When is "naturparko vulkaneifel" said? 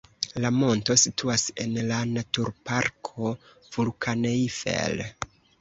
2.15-5.07